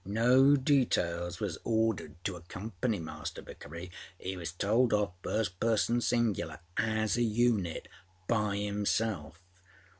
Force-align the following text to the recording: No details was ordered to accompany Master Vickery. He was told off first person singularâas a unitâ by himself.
No 0.03 0.55
details 0.55 1.39
was 1.39 1.59
ordered 1.63 2.15
to 2.23 2.35
accompany 2.35 2.97
Master 2.97 3.43
Vickery. 3.43 3.91
He 4.17 4.35
was 4.35 4.51
told 4.51 4.93
off 4.93 5.11
first 5.21 5.59
person 5.59 5.99
singularâas 5.99 6.57
a 7.17 7.21
unitâ 7.21 7.85
by 8.27 8.57
himself. 8.57 9.39